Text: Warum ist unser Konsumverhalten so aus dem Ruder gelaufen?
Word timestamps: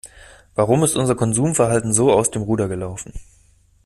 Warum 0.55 0.83
ist 0.83 0.95
unser 0.95 1.13
Konsumverhalten 1.13 1.93
so 1.93 2.11
aus 2.11 2.31
dem 2.31 2.41
Ruder 2.41 2.67
gelaufen? 2.67 3.13